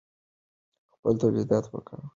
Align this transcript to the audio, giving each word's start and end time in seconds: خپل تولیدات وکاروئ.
خپل 0.93 1.13
تولیدات 1.21 1.65
وکاروئ. 1.71 2.09